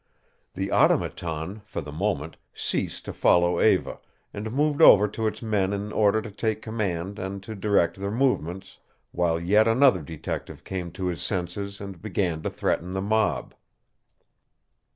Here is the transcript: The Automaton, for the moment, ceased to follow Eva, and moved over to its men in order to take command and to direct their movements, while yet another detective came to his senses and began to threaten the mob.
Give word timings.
The 0.55 0.71
Automaton, 0.71 1.61
for 1.67 1.79
the 1.79 1.91
moment, 1.91 2.37
ceased 2.55 3.05
to 3.05 3.13
follow 3.13 3.59
Eva, 3.61 3.99
and 4.33 4.51
moved 4.51 4.81
over 4.81 5.07
to 5.09 5.27
its 5.27 5.43
men 5.43 5.73
in 5.73 5.91
order 5.91 6.23
to 6.23 6.31
take 6.31 6.63
command 6.63 7.19
and 7.19 7.43
to 7.43 7.53
direct 7.53 7.97
their 7.99 8.09
movements, 8.09 8.79
while 9.11 9.39
yet 9.39 9.67
another 9.67 10.01
detective 10.01 10.63
came 10.63 10.91
to 10.93 11.05
his 11.05 11.21
senses 11.21 11.79
and 11.79 12.01
began 12.01 12.41
to 12.41 12.49
threaten 12.49 12.93
the 12.93 13.01
mob. 13.01 13.53